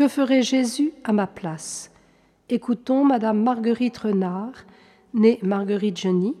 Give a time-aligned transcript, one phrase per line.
[0.00, 1.90] Que ferait Jésus à ma place?
[2.48, 4.64] Écoutons Madame Marguerite Renard,
[5.12, 6.34] née Marguerite Geny,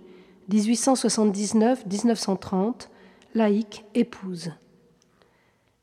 [0.50, 2.88] 1879-1930,
[3.34, 4.52] laïque, épouse.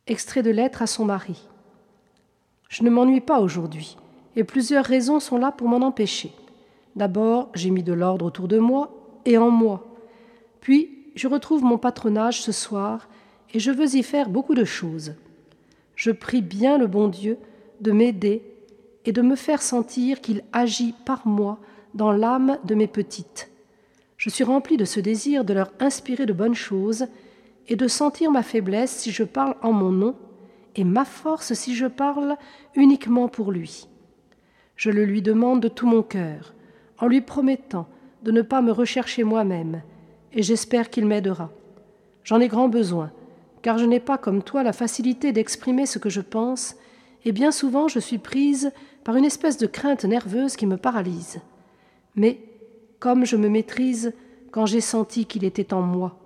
[0.08, 1.48] Extrait de lettre à son mari.
[2.68, 3.96] Je ne m'ennuie pas aujourd'hui,
[4.36, 6.34] et plusieurs raisons sont là pour m'en empêcher.
[6.96, 8.92] D'abord, j'ai mis de l'ordre autour de moi
[9.26, 9.86] et en moi.
[10.62, 13.08] Puis, je retrouve mon patronage ce soir,
[13.54, 15.14] et je veux y faire beaucoup de choses.
[15.96, 17.38] Je prie bien le bon Dieu
[17.82, 18.44] de m'aider
[19.06, 21.60] et de me faire sentir qu'il agit par moi
[21.94, 23.50] dans l'âme de mes petites.
[24.18, 27.08] Je suis rempli de ce désir de leur inspirer de bonnes choses
[27.68, 30.16] et de sentir ma faiblesse si je parle en mon nom
[30.76, 32.36] et ma force si je parle
[32.76, 33.88] uniquement pour lui.
[34.76, 36.54] Je le lui demande de tout mon cœur,
[37.00, 37.88] en lui promettant
[38.24, 39.82] de ne pas me rechercher moi-même,
[40.34, 41.50] et j'espère qu'il m'aidera.
[42.24, 43.12] J'en ai grand besoin,
[43.62, 46.76] car je n'ai pas comme toi la facilité d'exprimer ce que je pense,
[47.28, 48.72] et bien souvent je suis prise
[49.04, 51.42] par une espèce de crainte nerveuse qui me paralyse.
[52.16, 52.40] Mais
[53.00, 54.14] comme je me maîtrise
[54.52, 56.18] quand j'ai senti qu'il était en moi.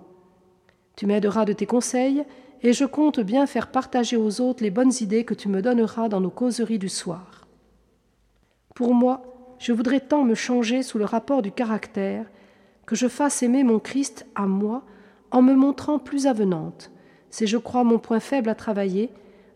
[0.94, 2.22] Tu m'aideras de tes conseils,
[2.62, 6.08] et je compte bien faire partager aux autres les bonnes idées que tu me donneras
[6.08, 7.48] dans nos causeries du soir.
[8.76, 12.26] Pour moi, je voudrais tant me changer sous le rapport du caractère,
[12.86, 14.84] que je fasse aimer mon Christ à moi
[15.32, 16.92] en me montrant plus avenante.
[17.28, 19.10] C'est, je crois, mon point faible à travailler,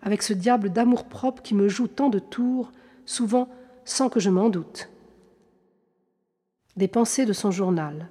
[0.06, 2.70] avec ce diable d'amour-propre qui me joue tant de tours,
[3.06, 3.48] souvent
[3.84, 4.88] sans que je m'en doute.
[6.76, 8.08] Des pensées de son journal.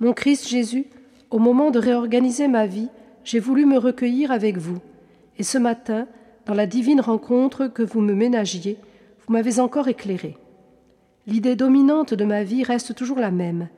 [0.00, 0.86] Mon Christ Jésus,
[1.30, 2.88] au moment de réorganiser ma vie,
[3.24, 4.78] j'ai voulu me recueillir avec vous,
[5.36, 6.08] et ce matin,
[6.46, 8.78] dans la divine rencontre que vous me ménagiez,
[9.26, 10.38] vous m'avez encore éclairé.
[11.26, 13.68] L'idée dominante de ma vie reste toujours la même,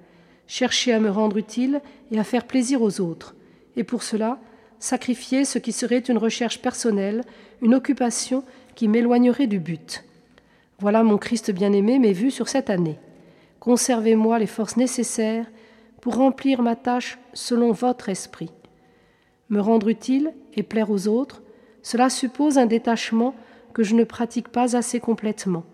[0.47, 1.81] chercher à me rendre utile
[2.12, 3.34] et à faire plaisir aux autres,
[3.75, 4.39] et pour cela,
[4.84, 7.22] sacrifier ce qui serait une recherche personnelle,
[7.62, 10.05] une occupation qui m'éloignerait du but.
[10.78, 12.99] Voilà mon Christ bien-aimé mes vues sur cette année.
[13.61, 15.47] Conservez-moi les forces nécessaires
[16.03, 18.50] pour remplir ma tâche selon votre esprit.
[19.49, 21.43] Me rendre utile et plaire aux autres,
[21.83, 23.34] cela suppose un détachement
[23.73, 25.65] que je ne pratique pas assez complètement.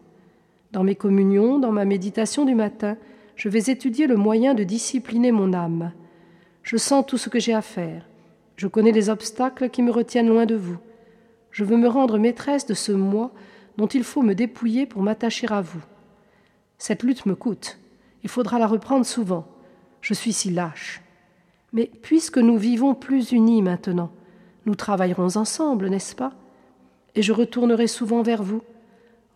[0.71, 2.97] Dans mes communions, dans ma méditation du matin,
[3.35, 5.91] je vais étudier le moyen de discipliner mon âme.
[6.63, 8.10] Je sens tout ce que j'ai à faire.
[8.61, 10.77] Je connais les obstacles qui me retiennent loin de vous.
[11.51, 13.33] Je veux me rendre maîtresse de ce moi
[13.79, 15.81] dont il faut me dépouiller pour m'attacher à vous.
[16.77, 17.79] Cette lutte me coûte.
[18.23, 19.47] Il faudra la reprendre souvent.
[20.03, 21.01] Je suis si lâche.
[21.73, 24.13] Mais puisque nous vivons plus unis maintenant,
[24.67, 26.35] nous travaillerons ensemble, n'est-ce pas?
[27.15, 28.61] Et je retournerai souvent vers vous.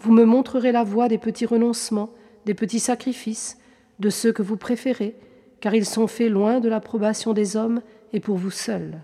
[0.00, 2.10] Vous me montrerez la voie des petits renoncements,
[2.44, 3.56] des petits sacrifices,
[4.00, 5.16] de ceux que vous préférez,
[5.60, 7.80] car ils sont faits loin de l'approbation des hommes
[8.12, 9.00] et pour vous seul.